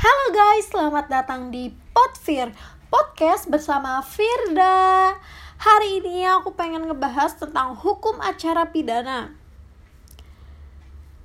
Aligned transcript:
Halo 0.00 0.32
guys, 0.32 0.64
selamat 0.72 1.12
datang 1.12 1.52
di 1.52 1.76
Podfir 1.92 2.56
Podcast 2.88 3.52
bersama 3.52 4.00
Firda 4.00 5.12
Hari 5.60 6.00
ini 6.00 6.24
aku 6.24 6.56
pengen 6.56 6.88
ngebahas 6.88 7.36
tentang 7.36 7.76
hukum 7.76 8.16
acara 8.24 8.72
pidana 8.72 9.36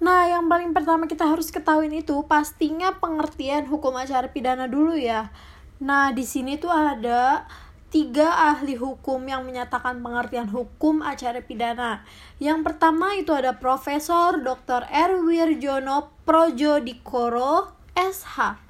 Nah, 0.03 0.27
yang 0.27 0.51
paling 0.51 0.75
pertama 0.75 1.07
kita 1.07 1.23
harus 1.23 1.55
ketahui 1.55 1.87
itu 1.87 2.19
pastinya 2.27 2.91
pengertian 2.99 3.63
hukum 3.63 3.95
acara 3.95 4.27
pidana 4.35 4.67
dulu 4.67 4.99
ya. 4.99 5.31
Nah, 5.79 6.11
di 6.11 6.27
sini 6.27 6.59
tuh 6.59 6.75
ada 6.75 7.47
tiga 7.87 8.27
ahli 8.51 8.75
hukum 8.75 9.23
yang 9.23 9.47
menyatakan 9.47 10.03
pengertian 10.03 10.51
hukum 10.51 10.99
acara 10.99 11.39
pidana. 11.39 12.03
Yang 12.43 12.59
pertama 12.67 13.15
itu 13.15 13.31
ada 13.31 13.55
Profesor 13.55 14.35
Dr. 14.35 14.83
Erwirjono 14.91 16.11
Projodikoro 16.27 17.71
SH. 17.95 18.64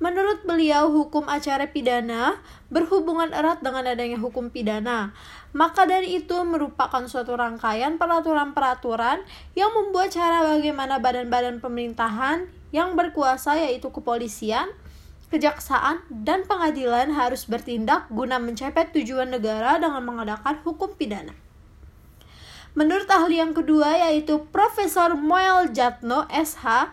Menurut 0.00 0.48
beliau, 0.48 0.88
hukum 0.88 1.28
acara 1.28 1.68
pidana 1.68 2.40
berhubungan 2.72 3.36
erat 3.36 3.60
dengan 3.60 3.84
adanya 3.84 4.16
hukum 4.16 4.48
pidana. 4.48 5.12
Maka 5.52 5.84
dari 5.84 6.16
itu 6.16 6.40
merupakan 6.40 7.04
suatu 7.04 7.36
rangkaian 7.36 8.00
peraturan-peraturan 8.00 9.20
yang 9.52 9.70
membuat 9.76 10.16
cara 10.16 10.40
bagaimana 10.56 11.04
badan-badan 11.04 11.60
pemerintahan 11.60 12.48
yang 12.72 12.96
berkuasa 12.96 13.60
yaitu 13.60 13.92
kepolisian, 13.92 14.72
kejaksaan, 15.28 16.00
dan 16.08 16.48
pengadilan 16.48 17.12
harus 17.12 17.44
bertindak 17.44 18.08
guna 18.08 18.40
mencapai 18.40 18.88
tujuan 18.96 19.28
negara 19.28 19.76
dengan 19.76 20.00
mengadakan 20.00 20.64
hukum 20.64 20.96
pidana. 20.96 21.36
Menurut 22.72 23.10
ahli 23.12 23.36
yang 23.36 23.52
kedua 23.52 24.00
yaitu 24.08 24.48
Profesor 24.48 25.12
Moel 25.12 25.76
Jatno 25.76 26.24
SH, 26.32 26.88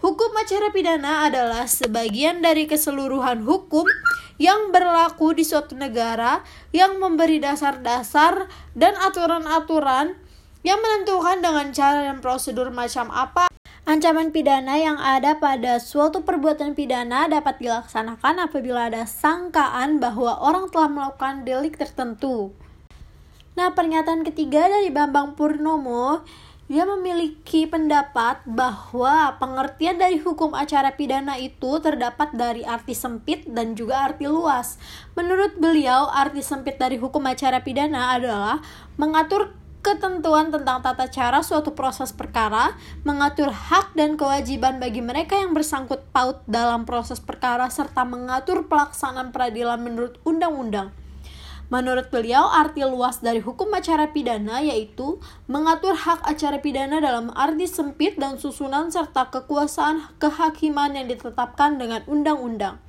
hukum 0.00 0.32
acara 0.36 0.72
pidana 0.72 1.28
adalah 1.28 1.68
sebagian 1.68 2.40
dari 2.40 2.64
keseluruhan 2.64 3.44
hukum 3.44 3.84
yang 4.40 4.72
berlaku 4.72 5.36
di 5.36 5.44
suatu 5.44 5.76
negara 5.76 6.40
yang 6.72 6.96
memberi 6.96 7.36
dasar-dasar 7.40 8.48
dan 8.72 8.96
aturan-aturan 8.96 10.16
yang 10.64 10.80
menentukan 10.80 11.44
dengan 11.44 11.72
cara 11.72 12.08
dan 12.08 12.18
prosedur 12.24 12.72
macam 12.72 13.12
apa 13.12 13.48
Ancaman 13.88 14.28
pidana 14.28 14.76
yang 14.76 15.00
ada 15.00 15.40
pada 15.40 15.80
suatu 15.80 16.22
perbuatan 16.22 16.76
pidana 16.76 17.26
dapat 17.32 17.64
dilaksanakan 17.64 18.46
apabila 18.46 18.92
ada 18.92 19.08
sangkaan 19.08 19.98
bahwa 19.98 20.36
orang 20.36 20.68
telah 20.68 20.92
melakukan 20.92 21.42
delik 21.48 21.80
tertentu. 21.80 22.52
Nah, 23.58 23.72
pernyataan 23.74 24.22
ketiga 24.22 24.68
dari 24.70 24.94
Bambang 24.94 25.34
Purnomo, 25.34 26.22
dia 26.70 26.86
memiliki 26.86 27.66
pendapat 27.66 28.46
bahwa 28.46 29.34
pengertian 29.42 29.98
dari 29.98 30.22
hukum 30.22 30.54
acara 30.54 30.94
pidana 30.94 31.34
itu 31.34 31.82
terdapat 31.82 32.30
dari 32.30 32.62
arti 32.62 32.94
sempit 32.94 33.42
dan 33.50 33.74
juga 33.74 34.06
arti 34.06 34.30
luas. 34.30 34.78
Menurut 35.18 35.58
beliau, 35.58 36.06
arti 36.06 36.46
sempit 36.46 36.78
dari 36.78 36.94
hukum 36.94 37.26
acara 37.26 37.66
pidana 37.66 38.14
adalah 38.14 38.62
mengatur 38.94 39.50
ketentuan 39.82 40.54
tentang 40.54 40.78
tata 40.78 41.10
cara 41.10 41.42
suatu 41.42 41.74
proses 41.74 42.14
perkara, 42.14 42.78
mengatur 43.02 43.50
hak 43.50 43.98
dan 43.98 44.14
kewajiban 44.14 44.78
bagi 44.78 45.02
mereka 45.02 45.42
yang 45.42 45.50
bersangkut 45.50 46.06
paut 46.14 46.38
dalam 46.46 46.86
proses 46.86 47.18
perkara, 47.18 47.66
serta 47.66 48.06
mengatur 48.06 48.70
pelaksanaan 48.70 49.34
peradilan 49.34 49.82
menurut 49.82 50.22
undang-undang. 50.22 50.99
Menurut 51.70 52.10
beliau, 52.10 52.50
arti 52.50 52.82
luas 52.82 53.22
dari 53.22 53.38
hukum 53.38 53.70
acara 53.70 54.10
pidana 54.10 54.58
yaitu 54.58 55.22
mengatur 55.46 55.94
hak 55.94 56.26
acara 56.26 56.58
pidana 56.58 56.98
dalam 56.98 57.30
arti 57.38 57.70
sempit 57.70 58.18
dan 58.18 58.42
susunan 58.42 58.90
serta 58.90 59.30
kekuasaan 59.30 60.18
kehakiman 60.18 60.98
yang 60.98 61.06
ditetapkan 61.06 61.78
dengan 61.78 62.02
undang-undang. 62.10 62.82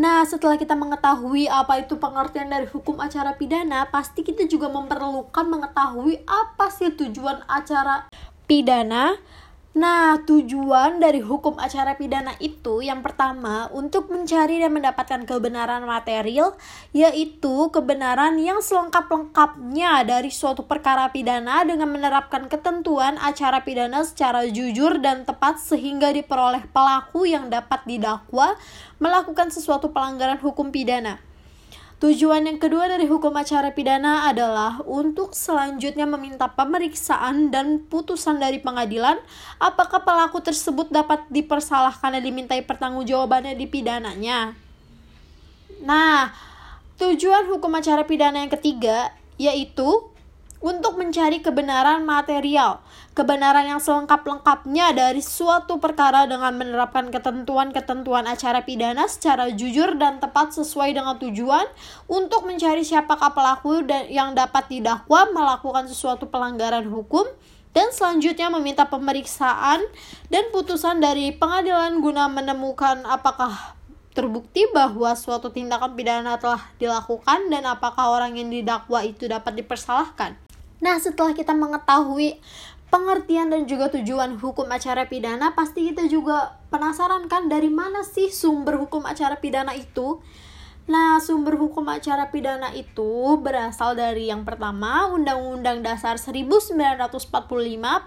Nah, 0.00 0.24
setelah 0.24 0.56
kita 0.56 0.78
mengetahui 0.78 1.50
apa 1.52 1.84
itu 1.84 2.00
pengertian 2.00 2.48
dari 2.48 2.64
hukum 2.64 2.96
acara 3.04 3.36
pidana, 3.36 3.84
pasti 3.92 4.24
kita 4.24 4.48
juga 4.48 4.72
memerlukan 4.72 5.44
mengetahui 5.44 6.24
apa 6.24 6.72
sih 6.72 6.94
tujuan 6.96 7.44
acara 7.50 8.08
pidana 8.48 9.20
Nah, 9.78 10.18
tujuan 10.26 10.98
dari 10.98 11.22
hukum 11.22 11.54
acara 11.54 11.94
pidana 11.94 12.34
itu 12.42 12.82
yang 12.82 12.98
pertama 12.98 13.70
untuk 13.70 14.10
mencari 14.10 14.58
dan 14.58 14.74
mendapatkan 14.74 15.22
kebenaran 15.22 15.86
material, 15.86 16.58
yaitu 16.90 17.70
kebenaran 17.70 18.42
yang 18.42 18.58
selengkap-lengkapnya 18.58 20.02
dari 20.02 20.34
suatu 20.34 20.66
perkara 20.66 21.14
pidana 21.14 21.62
dengan 21.62 21.94
menerapkan 21.94 22.50
ketentuan 22.50 23.22
acara 23.22 23.62
pidana 23.62 24.02
secara 24.02 24.50
jujur 24.50 24.98
dan 24.98 25.22
tepat 25.22 25.62
sehingga 25.62 26.10
diperoleh 26.10 26.66
pelaku 26.74 27.30
yang 27.30 27.46
dapat 27.46 27.78
didakwa 27.86 28.58
melakukan 28.98 29.54
sesuatu 29.54 29.94
pelanggaran 29.94 30.42
hukum 30.42 30.74
pidana. 30.74 31.27
Tujuan 31.98 32.46
yang 32.46 32.62
kedua 32.62 32.86
dari 32.86 33.10
hukum 33.10 33.34
acara 33.34 33.74
pidana 33.74 34.30
adalah 34.30 34.78
untuk 34.86 35.34
selanjutnya 35.34 36.06
meminta 36.06 36.46
pemeriksaan 36.46 37.50
dan 37.50 37.82
putusan 37.90 38.38
dari 38.38 38.62
pengadilan 38.62 39.18
apakah 39.58 40.06
pelaku 40.06 40.38
tersebut 40.38 40.94
dapat 40.94 41.26
dipersalahkan 41.26 42.14
dan 42.14 42.22
dimintai 42.22 42.62
pertanggungjawabannya 42.62 43.58
di 43.58 43.66
pidananya. 43.66 44.54
Nah, 45.82 46.30
tujuan 47.02 47.50
hukum 47.50 47.74
acara 47.74 48.06
pidana 48.06 48.46
yang 48.46 48.52
ketiga 48.54 49.10
yaitu 49.34 50.06
untuk 50.58 50.98
mencari 50.98 51.38
kebenaran 51.38 52.02
material, 52.02 52.82
kebenaran 53.14 53.66
yang 53.66 53.78
selengkap-lengkapnya 53.78 54.90
dari 54.90 55.22
suatu 55.22 55.78
perkara 55.78 56.26
dengan 56.26 56.50
menerapkan 56.58 57.14
ketentuan-ketentuan 57.14 58.26
acara 58.26 58.66
pidana 58.66 59.06
secara 59.06 59.50
jujur 59.54 59.94
dan 59.94 60.18
tepat 60.18 60.54
sesuai 60.54 60.98
dengan 60.98 61.14
tujuan 61.18 61.66
untuk 62.10 62.42
mencari 62.46 62.82
siapakah 62.82 63.30
pelaku 63.30 63.86
yang 64.10 64.34
dapat 64.34 64.66
didakwa 64.66 65.30
melakukan 65.30 65.86
sesuatu 65.86 66.26
pelanggaran 66.26 66.90
hukum 66.90 67.26
dan 67.70 67.94
selanjutnya 67.94 68.50
meminta 68.50 68.90
pemeriksaan 68.90 69.86
dan 70.26 70.44
putusan 70.50 70.98
dari 70.98 71.30
pengadilan 71.30 72.02
guna 72.02 72.26
menemukan 72.26 73.06
apakah 73.06 73.78
terbukti 74.18 74.66
bahwa 74.74 75.14
suatu 75.14 75.46
tindakan 75.54 75.94
pidana 75.94 76.34
telah 76.42 76.58
dilakukan 76.82 77.46
dan 77.54 77.62
apakah 77.70 78.18
orang 78.18 78.34
yang 78.34 78.50
didakwa 78.50 79.06
itu 79.06 79.30
dapat 79.30 79.62
dipersalahkan. 79.62 80.47
Nah, 80.78 80.96
setelah 81.02 81.34
kita 81.34 81.54
mengetahui 81.54 82.38
pengertian 82.88 83.50
dan 83.52 83.68
juga 83.68 83.90
tujuan 83.92 84.38
hukum 84.38 84.70
acara 84.70 85.10
pidana, 85.10 85.52
pasti 85.52 85.90
kita 85.90 86.06
juga 86.06 86.56
penasaran 86.72 87.26
kan 87.26 87.50
dari 87.50 87.68
mana 87.68 88.06
sih 88.06 88.30
sumber 88.30 88.78
hukum 88.78 89.04
acara 89.04 89.36
pidana 89.42 89.74
itu? 89.74 90.22
Nah, 90.88 91.20
sumber 91.20 91.60
hukum 91.60 91.84
acara 91.84 92.32
pidana 92.32 92.72
itu 92.72 93.36
berasal 93.44 93.92
dari 93.92 94.32
yang 94.32 94.48
pertama 94.48 95.12
Undang-Undang 95.12 95.84
Dasar 95.84 96.16
1945 96.16 97.28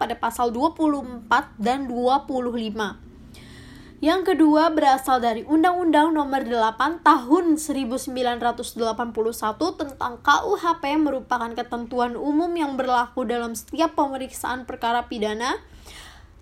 pada 0.02 0.16
pasal 0.18 0.50
24 0.50 1.62
dan 1.62 1.86
25. 1.86 3.11
Yang 4.02 4.34
kedua 4.34 4.74
berasal 4.74 5.22
dari 5.22 5.46
Undang-Undang 5.46 6.18
Nomor 6.18 6.42
8 6.50 7.06
Tahun 7.06 7.46
1981 7.54 8.74
tentang 9.78 10.14
KUHP 10.26 10.84
merupakan 10.98 11.54
ketentuan 11.54 12.18
umum 12.18 12.50
yang 12.58 12.74
berlaku 12.82 13.30
dalam 13.30 13.54
setiap 13.54 13.94
pemeriksaan 13.94 14.66
perkara 14.66 15.06
pidana. 15.06 15.62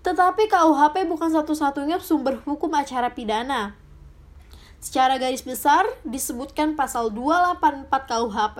Tetapi 0.00 0.48
KUHP 0.48 1.04
bukan 1.04 1.36
satu-satunya 1.36 2.00
sumber 2.00 2.40
hukum 2.48 2.72
acara 2.72 3.12
pidana. 3.12 3.76
Secara 4.80 5.20
garis 5.20 5.44
besar 5.44 5.84
disebutkan 6.08 6.80
pasal 6.80 7.12
284 7.12 7.92
KUHP 7.92 8.58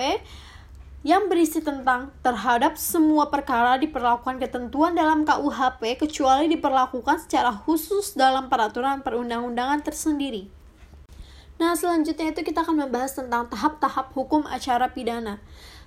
yang 1.01 1.33
berisi 1.33 1.65
tentang 1.65 2.13
terhadap 2.21 2.77
semua 2.77 3.33
perkara 3.33 3.81
diperlakukan 3.81 4.37
ketentuan 4.37 4.93
dalam 4.93 5.25
KUHP 5.25 5.97
kecuali 5.97 6.45
diperlakukan 6.53 7.25
secara 7.25 7.49
khusus 7.57 8.13
dalam 8.13 8.53
peraturan 8.53 9.01
perundang-undangan 9.01 9.81
tersendiri. 9.81 10.53
Nah, 11.57 11.77
selanjutnya 11.77 12.33
itu 12.33 12.41
kita 12.41 12.65
akan 12.65 12.89
membahas 12.89 13.17
tentang 13.17 13.49
tahap-tahap 13.49 14.13
hukum 14.17 14.49
acara 14.49 14.93
pidana. 14.93 15.41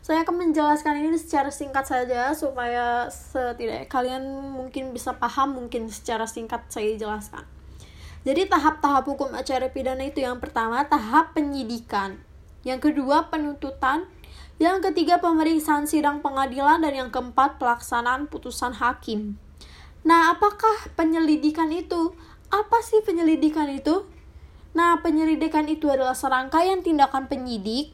Saya 0.06 0.22
akan 0.22 0.50
menjelaskan 0.50 1.02
ini 1.02 1.18
secara 1.18 1.50
singkat 1.50 1.90
saja 1.90 2.34
supaya 2.38 3.10
setidaknya 3.10 3.90
kalian 3.90 4.22
mungkin 4.54 4.94
bisa 4.94 5.18
paham 5.18 5.58
mungkin 5.58 5.90
secara 5.90 6.30
singkat 6.30 6.70
saya 6.70 6.94
jelaskan. 6.94 7.46
Jadi 8.22 8.50
tahap-tahap 8.50 9.04
hukum 9.10 9.34
acara 9.34 9.70
pidana 9.74 10.06
itu 10.06 10.22
yang 10.22 10.38
pertama 10.38 10.86
tahap 10.86 11.34
penyidikan, 11.34 12.22
yang 12.62 12.78
kedua 12.78 13.34
penuntutan, 13.34 14.06
yang 14.62 14.86
ketiga, 14.86 15.18
pemeriksaan 15.18 15.90
sidang 15.90 16.22
pengadilan 16.22 16.82
dan 16.82 16.94
yang 16.94 17.10
keempat, 17.10 17.58
pelaksanaan 17.58 18.30
putusan 18.30 18.78
hakim. 18.78 19.38
Nah, 20.04 20.36
apakah 20.36 20.92
penyelidikan 20.94 21.72
itu? 21.74 22.14
Apa 22.54 22.84
sih 22.86 23.02
penyelidikan 23.02 23.72
itu? 23.72 24.06
Nah, 24.78 25.02
penyelidikan 25.02 25.66
itu 25.70 25.90
adalah 25.90 26.14
serangkaian 26.14 26.82
tindakan 26.86 27.26
penyidik 27.30 27.94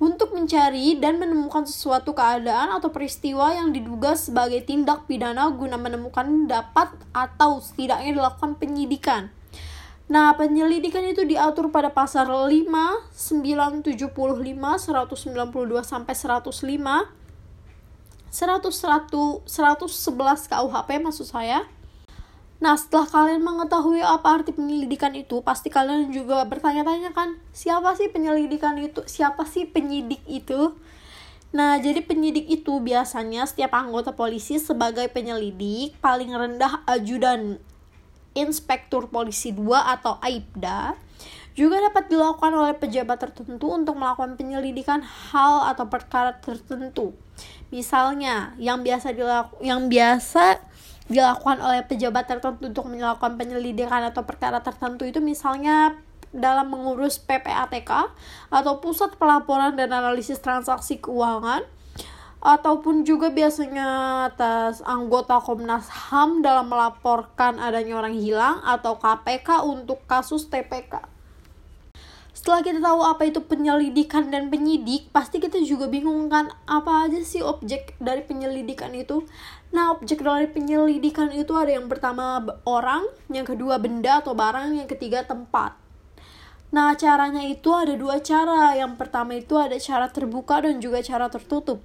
untuk 0.00 0.32
mencari 0.32 0.96
dan 0.96 1.20
menemukan 1.20 1.68
sesuatu 1.68 2.16
keadaan 2.16 2.72
atau 2.72 2.88
peristiwa 2.88 3.52
yang 3.52 3.70
diduga 3.70 4.16
sebagai 4.16 4.64
tindak 4.64 5.04
pidana 5.04 5.52
guna 5.52 5.76
menemukan 5.76 6.48
dapat 6.48 6.88
atau 7.12 7.60
setidaknya 7.60 8.16
dilakukan 8.16 8.56
penyidikan. 8.56 9.28
Nah, 10.10 10.34
penyelidikan 10.34 11.06
itu 11.06 11.22
diatur 11.22 11.70
pada 11.70 11.94
pasal 11.94 12.26
5, 12.26 12.66
975, 13.14 14.10
192 14.10 15.86
sampai 15.86 16.14
105, 16.18 16.50
100, 18.26 18.66
111 19.46 20.50
KUHP 20.50 20.90
maksud 20.98 21.30
saya. 21.30 21.62
Nah, 22.58 22.74
setelah 22.74 23.06
kalian 23.06 23.38
mengetahui 23.40 24.02
apa 24.02 24.42
arti 24.42 24.50
penyelidikan 24.50 25.14
itu, 25.14 25.46
pasti 25.46 25.70
kalian 25.70 26.10
juga 26.10 26.42
bertanya-tanya 26.42 27.14
kan, 27.14 27.38
siapa 27.54 27.94
sih 27.94 28.10
penyelidikan 28.10 28.82
itu? 28.82 29.06
Siapa 29.06 29.46
sih 29.46 29.70
penyidik 29.70 30.26
itu? 30.26 30.74
Nah, 31.54 31.78
jadi 31.78 32.02
penyidik 32.02 32.50
itu 32.50 32.82
biasanya 32.82 33.46
setiap 33.46 33.78
anggota 33.78 34.10
polisi 34.10 34.58
sebagai 34.58 35.06
penyelidik 35.06 35.94
paling 36.02 36.34
rendah 36.34 36.82
ajudan 36.90 37.62
Inspektur 38.34 39.10
Polisi 39.10 39.50
2 39.50 39.66
atau 39.74 40.18
AIPDA 40.22 40.94
juga 41.58 41.82
dapat 41.82 42.08
dilakukan 42.08 42.52
oleh 42.54 42.74
pejabat 42.78 43.18
tertentu 43.18 43.74
untuk 43.74 43.98
melakukan 43.98 44.38
penyelidikan 44.38 45.02
hal 45.02 45.68
atau 45.74 45.90
perkara 45.90 46.38
tertentu. 46.38 47.12
Misalnya, 47.74 48.54
yang 48.56 48.86
biasa 48.86 49.12
dilaku 49.12 49.60
yang 49.60 49.90
biasa 49.90 50.62
dilakukan 51.10 51.58
oleh 51.58 51.82
pejabat 51.82 52.30
tertentu 52.30 52.70
untuk 52.70 52.86
melakukan 52.86 53.34
penyelidikan 53.34 54.06
atau 54.06 54.22
perkara 54.22 54.62
tertentu 54.62 55.02
itu 55.02 55.18
misalnya 55.18 55.98
dalam 56.30 56.70
mengurus 56.70 57.18
PPATK 57.18 57.90
atau 58.54 58.78
Pusat 58.78 59.18
Pelaporan 59.18 59.74
dan 59.74 59.90
Analisis 59.90 60.38
Transaksi 60.38 61.02
Keuangan 61.02 61.66
ataupun 62.40 63.04
juga 63.04 63.28
biasanya 63.28 63.88
atas 64.32 64.80
anggota 64.80 65.36
Komnas 65.44 65.92
HAM 65.92 66.40
dalam 66.40 66.72
melaporkan 66.72 67.60
adanya 67.60 68.00
orang 68.00 68.16
hilang 68.16 68.64
atau 68.64 68.96
KPK 68.96 69.64
untuk 69.68 70.00
kasus 70.08 70.48
TPK. 70.48 71.04
Setelah 72.40 72.64
kita 72.64 72.80
tahu 72.80 73.04
apa 73.04 73.28
itu 73.28 73.44
penyelidikan 73.44 74.32
dan 74.32 74.48
penyidik, 74.48 75.12
pasti 75.12 75.44
kita 75.44 75.60
juga 75.60 75.92
bingung 75.92 76.32
kan 76.32 76.48
apa 76.64 77.04
aja 77.04 77.20
sih 77.20 77.44
objek 77.44 78.00
dari 78.00 78.24
penyelidikan 78.24 78.96
itu. 78.96 79.28
Nah, 79.76 79.92
objek 79.92 80.24
dari 80.24 80.48
penyelidikan 80.48 81.36
itu 81.36 81.52
ada 81.52 81.76
yang 81.76 81.84
pertama 81.92 82.40
orang, 82.64 83.04
yang 83.28 83.44
kedua 83.44 83.76
benda 83.76 84.24
atau 84.24 84.32
barang, 84.32 84.72
yang 84.72 84.88
ketiga 84.88 85.20
tempat. 85.28 85.76
Nah, 86.70 86.94
caranya 86.94 87.42
itu 87.42 87.70
ada 87.74 87.98
dua 87.98 88.22
cara. 88.22 88.78
Yang 88.78 88.94
pertama 88.94 89.34
itu 89.34 89.58
ada 89.58 89.74
cara 89.78 90.06
terbuka 90.06 90.62
dan 90.62 90.78
juga 90.78 91.02
cara 91.02 91.26
tertutup. 91.26 91.82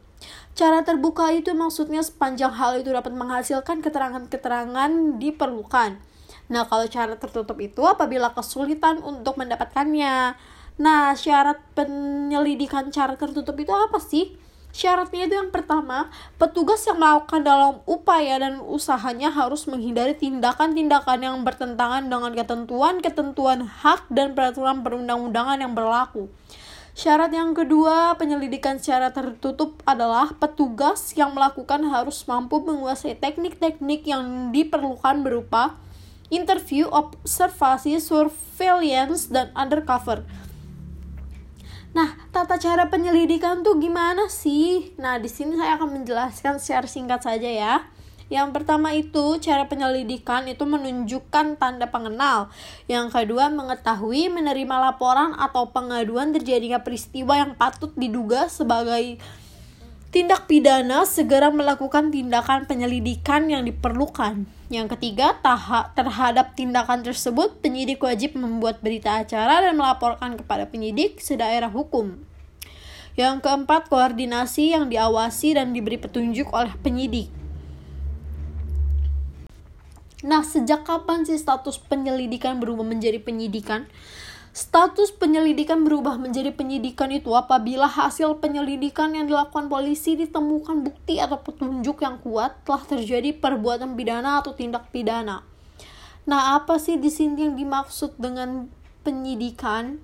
Cara 0.55 0.85
terbuka 0.85 1.33
itu 1.33 1.51
maksudnya 1.51 1.99
sepanjang 2.05 2.53
hal 2.53 2.79
itu 2.79 2.93
dapat 2.93 3.11
menghasilkan 3.11 3.81
keterangan-keterangan 3.81 5.19
diperlukan. 5.19 5.99
Nah, 6.47 6.63
kalau 6.69 6.85
cara 6.85 7.17
tertutup 7.17 7.57
itu 7.57 7.81
apabila 7.81 8.31
kesulitan 8.31 9.01
untuk 9.01 9.35
mendapatkannya. 9.41 10.37
Nah, 10.77 11.15
syarat 11.17 11.57
penyelidikan 11.73 12.93
cara 12.93 13.17
tertutup 13.17 13.57
itu 13.57 13.73
apa 13.73 13.97
sih? 13.97 14.37
Syaratnya 14.75 15.31
itu 15.31 15.39
yang 15.39 15.55
pertama, 15.55 16.11
petugas 16.35 16.83
yang 16.83 16.99
melakukan 16.99 17.47
dalam 17.47 17.79
upaya 17.87 18.43
dan 18.43 18.59
usahanya 18.59 19.31
harus 19.31 19.71
menghindari 19.71 20.19
tindakan-tindakan 20.19 21.23
yang 21.23 21.47
bertentangan 21.47 22.11
dengan 22.11 22.35
ketentuan-ketentuan 22.35 23.63
hak 23.63 24.11
dan 24.11 24.35
peraturan 24.35 24.83
perundang-undangan 24.83 25.63
yang 25.63 25.71
berlaku. 25.71 26.27
Syarat 26.91 27.31
yang 27.31 27.55
kedua, 27.55 28.19
penyelidikan 28.19 28.75
secara 28.75 29.15
tertutup 29.15 29.79
adalah 29.87 30.35
petugas 30.35 31.15
yang 31.15 31.31
melakukan 31.31 31.87
harus 31.87 32.27
mampu 32.27 32.59
menguasai 32.59 33.15
teknik-teknik 33.15 34.03
yang 34.03 34.51
diperlukan 34.51 35.23
berupa 35.23 35.79
interview, 36.27 36.91
observasi, 36.91 38.03
surveillance, 38.03 39.31
dan 39.31 39.55
undercover. 39.55 40.27
Nah, 41.95 42.11
tata 42.35 42.59
cara 42.59 42.91
penyelidikan 42.91 43.63
tuh 43.63 43.79
gimana 43.79 44.27
sih? 44.27 44.91
Nah, 44.99 45.15
di 45.15 45.31
sini 45.31 45.55
saya 45.55 45.79
akan 45.79 46.03
menjelaskan 46.03 46.59
secara 46.59 46.83
singkat 46.91 47.23
saja 47.23 47.47
ya. 47.47 47.87
Yang 48.27 48.51
pertama 48.51 48.91
itu 48.91 49.39
cara 49.39 49.63
penyelidikan 49.71 50.43
itu 50.43 50.67
menunjukkan 50.67 51.55
tanda 51.55 51.87
pengenal. 51.87 52.51
Yang 52.91 53.15
kedua 53.15 53.47
mengetahui 53.47 54.27
menerima 54.27 54.75
laporan 54.91 55.39
atau 55.39 55.71
pengaduan 55.71 56.35
terjadinya 56.35 56.83
peristiwa 56.83 57.39
yang 57.39 57.55
patut 57.55 57.95
diduga 57.95 58.51
sebagai 58.51 59.15
tindak 60.15 60.47
pidana 60.47 61.03
segera 61.03 61.51
melakukan 61.51 62.07
tindakan 62.07 62.63
penyelidikan 62.63 63.51
yang 63.51 63.67
diperlukan. 63.67 64.47
Yang 64.71 64.95
ketiga, 64.95 65.35
tahap 65.43 65.91
terhadap 65.91 66.55
tindakan 66.55 67.03
tersebut, 67.03 67.59
penyidik 67.59 67.99
wajib 67.99 68.39
membuat 68.39 68.79
berita 68.79 69.19
acara 69.19 69.59
dan 69.59 69.75
melaporkan 69.75 70.39
kepada 70.39 70.71
penyidik 70.71 71.19
sedaerah 71.19 71.67
hukum. 71.67 72.15
Yang 73.19 73.43
keempat, 73.43 73.91
koordinasi 73.91 74.71
yang 74.71 74.87
diawasi 74.87 75.59
dan 75.59 75.75
diberi 75.75 75.99
petunjuk 75.99 76.47
oleh 76.55 76.71
penyidik. 76.79 77.27
Nah, 80.23 80.47
sejak 80.47 80.87
kapan 80.87 81.27
sih 81.27 81.35
status 81.35 81.75
penyelidikan 81.75 82.63
berubah 82.63 82.87
menjadi 82.87 83.19
penyidikan? 83.19 83.91
Status 84.55 85.11
penyelidikan 85.11 85.83
berubah 85.83 86.15
menjadi 86.15 86.55
penyidikan 86.55 87.11
itu 87.11 87.27
apabila 87.35 87.91
hasil 87.91 88.39
penyelidikan 88.39 89.11
yang 89.11 89.27
dilakukan 89.27 89.67
polisi 89.67 90.15
ditemukan 90.15 90.79
bukti 90.79 91.19
atau 91.19 91.43
petunjuk 91.43 91.99
yang 91.99 92.15
kuat 92.23 92.55
telah 92.63 92.79
terjadi 92.87 93.35
perbuatan 93.35 93.99
pidana 93.99 94.39
atau 94.39 94.55
tindak 94.55 94.87
pidana. 94.95 95.43
Nah, 96.23 96.55
apa 96.55 96.79
sih 96.79 96.95
di 96.95 97.11
sini 97.11 97.51
yang 97.51 97.59
dimaksud 97.59 98.15
dengan 98.15 98.71
penyidikan? 99.03 99.99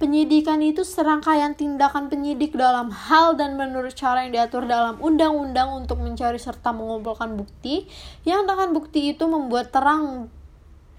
Penyidikan 0.00 0.64
itu 0.64 0.80
serangkaian 0.80 1.52
tindakan 1.52 2.08
penyidik 2.08 2.56
dalam 2.56 2.88
hal 2.88 3.36
dan 3.36 3.60
menurut 3.60 3.92
cara 3.92 4.24
yang 4.24 4.32
diatur 4.32 4.64
dalam 4.64 4.96
undang-undang 4.96 5.76
untuk 5.76 6.00
mencari 6.00 6.40
serta 6.40 6.72
mengumpulkan 6.72 7.36
bukti 7.36 7.84
yang 8.24 8.48
dengan 8.48 8.72
bukti 8.72 9.12
itu 9.12 9.28
membuat 9.28 9.68
terang 9.76 10.32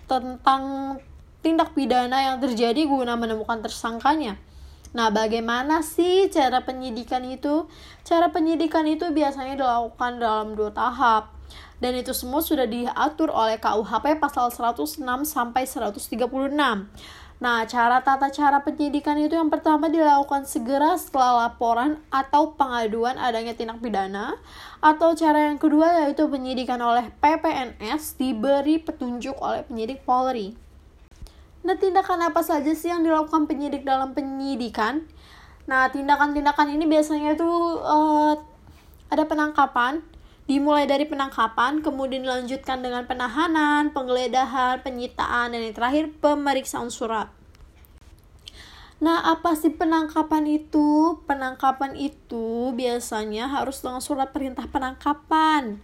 tentang 0.06 0.98
tindak 1.40 1.72
pidana 1.76 2.34
yang 2.34 2.38
terjadi 2.44 2.84
guna 2.88 3.16
menemukan 3.16 3.64
tersangkanya. 3.64 4.36
Nah, 4.90 5.14
bagaimana 5.14 5.86
sih 5.86 6.34
cara 6.34 6.66
penyidikan 6.66 7.22
itu? 7.22 7.70
Cara 8.02 8.34
penyidikan 8.34 8.90
itu 8.90 9.14
biasanya 9.14 9.54
dilakukan 9.54 10.18
dalam 10.18 10.58
dua 10.58 10.74
tahap. 10.74 11.30
Dan 11.80 11.96
itu 11.96 12.12
semua 12.12 12.44
sudah 12.44 12.68
diatur 12.68 13.32
oleh 13.32 13.62
KUHP 13.62 14.20
pasal 14.20 14.52
106 14.52 15.00
sampai 15.24 15.64
136. 15.64 16.28
Nah, 17.40 17.64
cara 17.64 18.04
tata 18.04 18.28
cara 18.36 18.60
penyidikan 18.60 19.16
itu 19.16 19.32
yang 19.32 19.48
pertama 19.48 19.88
dilakukan 19.88 20.44
segera 20.44 21.00
setelah 21.00 21.48
laporan 21.48 21.96
atau 22.12 22.52
pengaduan 22.52 23.16
adanya 23.16 23.56
tindak 23.56 23.80
pidana, 23.80 24.36
atau 24.84 25.16
cara 25.16 25.48
yang 25.48 25.56
kedua 25.56 26.04
yaitu 26.04 26.28
penyidikan 26.28 26.84
oleh 26.84 27.08
PPNS 27.24 28.20
diberi 28.20 28.84
petunjuk 28.84 29.40
oleh 29.40 29.64
penyidik 29.64 30.04
Polri. 30.04 30.69
Nah, 31.60 31.76
tindakan 31.76 32.24
apa 32.24 32.40
saja 32.40 32.72
sih 32.72 32.88
yang 32.88 33.04
dilakukan 33.04 33.46
penyidik 33.46 33.84
dalam 33.84 34.16
penyidikan? 34.16 35.04
Nah, 35.68 35.92
tindakan-tindakan 35.92 36.72
ini 36.74 36.88
biasanya 36.88 37.36
itu 37.36 37.46
uh, 37.84 38.34
ada 39.12 39.24
penangkapan, 39.28 40.02
dimulai 40.50 40.90
dari 40.90 41.06
penangkapan, 41.06 41.86
kemudian 41.86 42.26
dilanjutkan 42.26 42.82
dengan 42.82 43.06
penahanan, 43.06 43.94
penggeledahan, 43.94 44.82
penyitaan, 44.82 45.54
dan 45.54 45.62
yang 45.62 45.76
terakhir 45.76 46.10
pemeriksaan 46.18 46.90
surat. 46.90 47.30
Nah, 49.00 49.24
apa 49.24 49.56
sih 49.56 49.72
penangkapan 49.72 50.44
itu? 50.50 51.22
Penangkapan 51.24 51.96
itu 51.96 52.76
biasanya 52.76 53.48
harus 53.48 53.80
dengan 53.80 54.04
surat 54.04 54.36
perintah 54.36 54.68
penangkapan. 54.68 55.80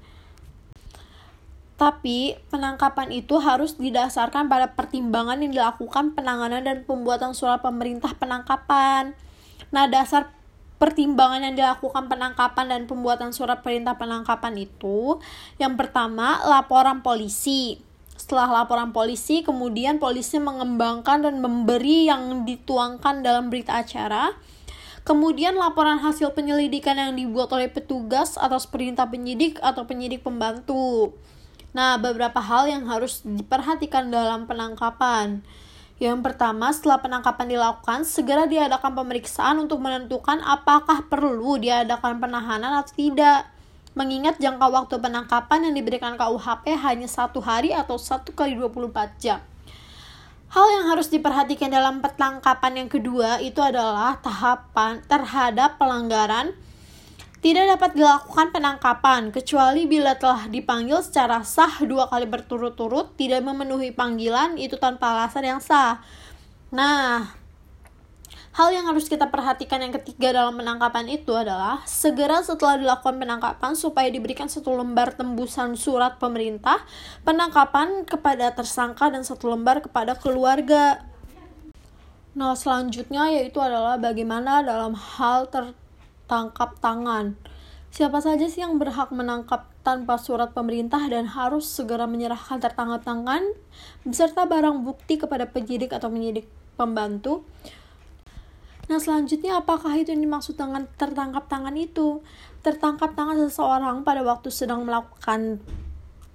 Tapi, 1.75 2.39
penangkapan 2.47 3.11
itu 3.11 3.35
harus 3.43 3.75
didasarkan 3.75 4.47
pada 4.47 4.71
pertimbangan 4.71 5.43
yang 5.43 5.51
dilakukan 5.51 6.15
penanganan 6.15 6.63
dan 6.63 6.87
pembuatan 6.87 7.35
surat 7.35 7.59
pemerintah 7.59 8.15
penangkapan. 8.15 9.11
Nah, 9.75 9.85
dasar 9.91 10.31
pertimbangan 10.79 11.43
yang 11.43 11.55
dilakukan 11.55 12.07
penangkapan 12.07 12.65
dan 12.67 12.81
pembuatan 12.87 13.31
surat 13.31 13.63
perintah 13.63 13.95
penangkapan 13.95 14.59
itu 14.59 15.23
yang 15.55 15.79
pertama 15.79 16.43
laporan 16.43 16.99
polisi 16.99 17.79
setelah 18.19 18.63
laporan 18.63 18.91
polisi 18.91 19.39
kemudian 19.39 20.03
polisi 20.03 20.35
mengembangkan 20.35 21.23
dan 21.23 21.39
memberi 21.39 22.11
yang 22.11 22.43
dituangkan 22.43 23.23
dalam 23.23 23.47
berita 23.47 23.79
acara 23.79 24.35
Kemudian 25.05 25.53
laporan 25.53 26.01
hasil 26.01 26.33
penyelidikan 26.33 26.97
yang 26.97 27.13
dibuat 27.13 27.53
oleh 27.53 27.69
petugas 27.69 28.41
atas 28.41 28.65
perintah 28.65 29.05
penyidik 29.05 29.61
atau 29.61 29.85
penyidik 29.85 30.25
pembantu. 30.25 31.13
Nah, 31.75 31.99
beberapa 31.99 32.39
hal 32.39 32.71
yang 32.71 32.87
harus 32.87 33.19
diperhatikan 33.27 34.07
dalam 34.07 34.47
penangkapan. 34.47 35.43
Yang 35.99 36.23
pertama, 36.23 36.71
setelah 36.71 37.03
penangkapan 37.03 37.51
dilakukan, 37.51 38.07
segera 38.07 38.47
diadakan 38.47 38.95
pemeriksaan 38.95 39.59
untuk 39.59 39.83
menentukan 39.83 40.39
apakah 40.39 41.03
perlu 41.11 41.59
diadakan 41.59 42.23
penahanan 42.23 42.79
atau 42.79 42.95
tidak. 42.95 43.51
Mengingat 43.91 44.39
jangka 44.39 44.71
waktu 44.71 44.95
penangkapan 45.03 45.67
yang 45.67 45.75
diberikan 45.75 46.15
KUHP 46.15 46.79
hanya 46.79 47.07
satu 47.11 47.43
hari 47.43 47.75
atau 47.75 47.99
satu 47.99 48.31
kali 48.31 48.55
24 48.55 49.19
jam. 49.19 49.39
Hal 50.51 50.67
yang 50.79 50.85
harus 50.91 51.11
diperhatikan 51.11 51.67
dalam 51.67 51.99
penangkapan 51.99 52.87
yang 52.87 52.89
kedua 52.91 53.43
itu 53.43 53.59
adalah 53.59 54.15
tahapan 54.23 55.03
terhadap 55.07 55.75
pelanggaran 55.75 56.55
tidak 57.43 57.77
dapat 57.77 57.91
dilakukan 57.99 58.47
penangkapan 58.51 59.21
kecuali 59.31 59.87
bila 59.87 60.15
telah 60.15 60.47
dipanggil 60.47 61.03
secara 61.03 61.43
sah 61.43 61.83
dua 61.83 62.07
kali 62.07 62.27
berturut-turut 62.27 63.15
tidak 63.19 63.43
memenuhi 63.43 63.91
panggilan 63.91 64.59
itu 64.59 64.75
tanpa 64.79 65.13
alasan 65.13 65.45
yang 65.45 65.61
sah. 65.61 66.01
Nah, 66.73 67.45
Hal 68.55 68.71
yang 68.71 68.87
harus 68.87 69.11
kita 69.11 69.27
perhatikan 69.27 69.83
yang 69.83 69.91
ketiga 69.91 70.31
dalam 70.31 70.55
penangkapan 70.55 71.11
itu 71.11 71.35
adalah 71.35 71.83
segera 71.83 72.39
setelah 72.39 72.79
dilakukan 72.79 73.19
penangkapan 73.19 73.75
supaya 73.75 74.07
diberikan 74.07 74.47
satu 74.47 74.79
lembar 74.79 75.11
tembusan 75.11 75.75
surat 75.75 76.15
pemerintah 76.23 76.79
penangkapan 77.27 78.07
kepada 78.07 78.55
tersangka 78.55 79.11
dan 79.11 79.27
satu 79.27 79.51
lembar 79.51 79.83
kepada 79.83 80.15
keluarga. 80.15 81.03
Nah, 82.31 82.55
selanjutnya 82.55 83.27
yaitu 83.27 83.59
adalah 83.59 83.99
bagaimana 83.99 84.63
dalam 84.63 84.95
hal 84.95 85.51
tertangkap 86.25 86.81
tangan. 86.81 87.37
Siapa 87.93 88.17
saja 88.17 88.49
sih 88.49 88.65
yang 88.65 88.81
berhak 88.81 89.13
menangkap 89.13 89.69
tanpa 89.85 90.17
surat 90.17 90.57
pemerintah 90.57 91.05
dan 91.05 91.29
harus 91.29 91.69
segera 91.69 92.09
menyerahkan 92.09 92.57
tertangkap 92.57 93.05
tangan 93.05 93.45
beserta 94.01 94.49
barang 94.49 94.81
bukti 94.81 95.21
kepada 95.21 95.45
penyidik 95.45 95.93
atau 95.93 96.09
penyidik 96.09 96.49
pembantu 96.73 97.45
Nah, 98.85 99.01
selanjutnya 99.01 99.57
apakah 99.57 99.97
itu 99.97 100.13
yang 100.13 100.21
dimaksud 100.21 100.61
dengan 100.61 100.85
tertangkap 100.97 101.49
tangan 101.49 101.73
itu? 101.73 102.21
Tertangkap 102.61 103.17
tangan 103.17 103.33
seseorang 103.41 104.05
pada 104.05 104.21
waktu 104.21 104.53
sedang 104.53 104.85
melakukan 104.85 105.57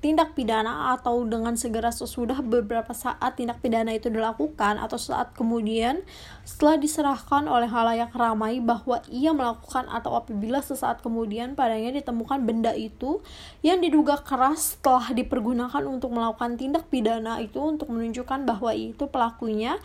tindak 0.01 0.33
pidana 0.33 0.97
atau 0.97 1.29
dengan 1.29 1.61
segera 1.61 1.93
sesudah 1.93 2.41
beberapa 2.41 2.97
saat 2.97 3.37
tindak 3.37 3.61
pidana 3.61 3.93
itu 3.93 4.09
dilakukan 4.09 4.81
atau 4.81 4.97
saat 4.97 5.37
kemudian 5.37 6.01
setelah 6.49 6.81
diserahkan 6.81 7.45
oleh 7.45 7.69
halayak 7.69 8.09
ramai 8.17 8.65
bahwa 8.65 9.05
ia 9.13 9.37
melakukan 9.37 9.85
atau 9.93 10.17
apabila 10.17 10.65
sesaat 10.65 11.05
kemudian 11.05 11.53
padanya 11.53 12.01
ditemukan 12.01 12.49
benda 12.49 12.73
itu 12.73 13.21
yang 13.61 13.85
diduga 13.85 14.25
keras 14.25 14.81
telah 14.81 15.13
dipergunakan 15.13 15.85
untuk 15.85 16.17
melakukan 16.17 16.57
tindak 16.57 16.89
pidana 16.89 17.37
itu 17.45 17.61
untuk 17.61 17.93
menunjukkan 17.93 18.49
bahwa 18.49 18.73
itu 18.73 19.05
pelakunya 19.05 19.77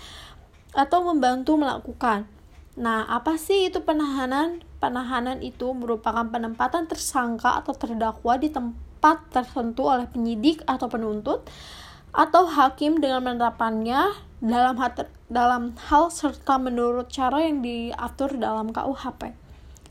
atau 0.72 1.04
membantu 1.04 1.60
melakukan 1.60 2.32
Nah, 2.76 3.08
apa 3.08 3.40
sih 3.40 3.72
itu 3.72 3.80
penahanan? 3.88 4.60
Penahanan 4.84 5.40
itu 5.40 5.72
merupakan 5.72 6.28
penempatan 6.28 6.92
tersangka 6.92 7.56
atau 7.64 7.72
terdakwa 7.72 8.36
di 8.36 8.52
tempat 8.52 8.85
tertentu 9.30 9.86
oleh 9.86 10.10
penyidik 10.10 10.66
atau 10.66 10.90
penuntut 10.90 11.46
atau 12.16 12.48
hakim 12.48 12.98
dengan 13.04 13.22
menetapkannya 13.22 14.16
dalam 14.40 14.76
hal, 14.80 14.92
dalam 15.28 15.64
hal 15.92 16.10
serta 16.10 16.56
menurut 16.58 17.12
cara 17.12 17.44
yang 17.44 17.60
diatur 17.60 18.40
dalam 18.40 18.72
KUHP. 18.72 19.36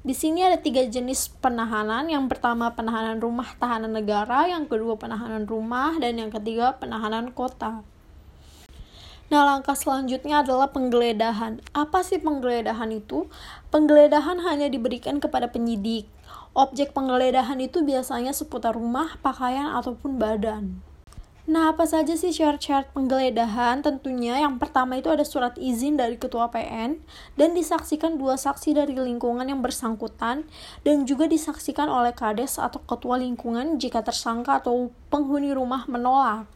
Di 0.04 0.12
sini 0.12 0.44
ada 0.44 0.61
tiga 0.61 0.85
jenis 0.85 1.33
penahanan. 1.40 2.12
Yang 2.12 2.37
pertama 2.37 2.76
penahanan 2.76 3.25
rumah 3.25 3.56
tahanan 3.56 3.88
negara, 3.88 4.44
yang 4.52 4.68
kedua 4.68 5.00
penahanan 5.00 5.49
rumah, 5.49 5.97
dan 5.97 6.21
yang 6.21 6.28
ketiga 6.28 6.76
penahanan 6.76 7.33
kota. 7.33 7.80
Nah, 9.33 9.42
langkah 9.49 9.73
selanjutnya 9.73 10.44
adalah 10.44 10.68
penggeledahan. 10.68 11.64
Apa 11.73 12.04
sih 12.04 12.21
penggeledahan 12.21 12.92
itu? 12.92 13.33
Penggeledahan 13.73 14.44
hanya 14.44 14.68
diberikan 14.68 15.25
kepada 15.25 15.49
penyidik. 15.49 16.04
Objek 16.54 16.95
penggeledahan 16.95 17.59
itu 17.59 17.83
biasanya 17.83 18.31
seputar 18.31 18.78
rumah, 18.78 19.19
pakaian, 19.19 19.75
ataupun 19.75 20.23
badan. 20.23 20.78
Nah, 21.45 21.76
apa 21.76 21.85
saja 21.85 22.16
sih 22.16 22.33
syarat-syarat 22.33 22.88
penggeledahan? 22.97 23.85
Tentunya 23.85 24.40
yang 24.40 24.57
pertama 24.57 24.97
itu 24.97 25.12
ada 25.12 25.28
surat 25.28 25.52
izin 25.61 26.00
dari 26.00 26.16
ketua 26.16 26.49
PN 26.49 26.97
dan 27.37 27.52
disaksikan 27.52 28.16
dua 28.16 28.40
saksi 28.40 28.73
dari 28.73 28.97
lingkungan 28.97 29.45
yang 29.45 29.61
bersangkutan 29.61 30.49
dan 30.88 30.97
juga 31.04 31.28
disaksikan 31.28 31.93
oleh 31.93 32.16
kades 32.16 32.57
atau 32.57 32.81
ketua 32.88 33.21
lingkungan 33.21 33.76
jika 33.76 34.00
tersangka 34.00 34.64
atau 34.64 34.88
penghuni 35.12 35.52
rumah 35.52 35.85
menolak. 35.85 36.49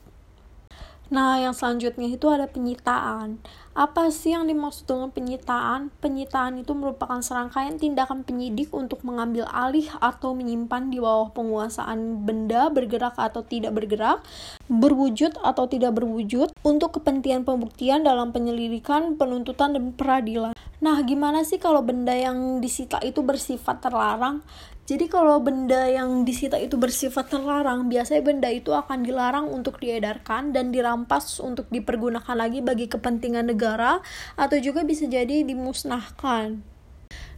Nah, 1.09 1.41
yang 1.41 1.57
selanjutnya 1.57 2.05
itu 2.05 2.29
ada 2.29 2.45
penyitaan. 2.45 3.41
Apa 3.73 4.13
sih 4.13 4.37
yang 4.37 4.45
dimaksud 4.45 4.85
dengan 4.85 5.09
penyitaan? 5.09 5.89
Penyitaan 6.05 6.61
itu 6.61 6.77
merupakan 6.77 7.17
serangkaian 7.25 7.81
tindakan 7.81 8.29
penyidik 8.29 8.69
untuk 8.77 9.01
mengambil 9.09 9.49
alih 9.49 9.89
atau 10.05 10.37
menyimpan 10.37 10.93
di 10.93 11.01
bawah 11.01 11.33
penguasaan 11.33 12.29
benda 12.29 12.69
bergerak 12.69 13.17
atau 13.17 13.41
tidak 13.41 13.73
bergerak, 13.73 14.21
berwujud 14.69 15.41
atau 15.41 15.65
tidak 15.65 15.97
berwujud, 15.97 16.53
untuk 16.61 17.01
kepentingan 17.01 17.49
pembuktian 17.49 18.05
dalam 18.05 18.29
penyelidikan, 18.29 19.17
penuntutan, 19.17 19.73
dan 19.73 19.97
peradilan. 19.97 20.53
Nah, 20.85 21.01
gimana 21.09 21.41
sih 21.41 21.57
kalau 21.57 21.81
benda 21.81 22.13
yang 22.13 22.61
disita 22.61 23.01
itu 23.01 23.25
bersifat 23.25 23.81
terlarang? 23.81 24.45
Jadi 24.89 25.05
kalau 25.05 25.37
benda 25.45 25.85
yang 25.85 26.25
disita 26.25 26.57
itu 26.57 26.81
bersifat 26.81 27.29
terlarang, 27.29 27.93
biasanya 27.93 28.25
benda 28.25 28.49
itu 28.49 28.73
akan 28.73 29.05
dilarang 29.05 29.45
untuk 29.53 29.77
diedarkan 29.85 30.57
dan 30.57 30.73
dirampas 30.73 31.45
untuk 31.45 31.69
dipergunakan 31.69 32.33
lagi 32.33 32.65
bagi 32.65 32.89
kepentingan 32.89 33.53
negara 33.53 34.01
atau 34.41 34.57
juga 34.57 34.89
bisa 34.89 35.05
jadi 35.05 35.45
dimusnahkan. 35.45 36.65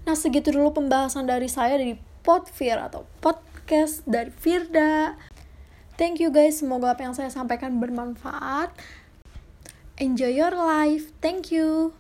Nah, 0.06 0.14
segitu 0.14 0.54
dulu 0.54 0.78
pembahasan 0.78 1.26
dari 1.26 1.50
saya 1.50 1.74
dari 1.74 1.98
Podfir 2.22 2.78
atau 2.78 3.02
podcast 3.18 4.06
dari 4.06 4.30
Firda. 4.30 5.18
Thank 5.98 6.22
you 6.22 6.30
guys, 6.30 6.62
semoga 6.62 6.94
apa 6.94 7.02
yang 7.02 7.18
saya 7.18 7.34
sampaikan 7.34 7.82
bermanfaat. 7.82 8.70
Enjoy 9.98 10.30
your 10.30 10.54
life. 10.54 11.10
Thank 11.18 11.50
you. 11.50 11.98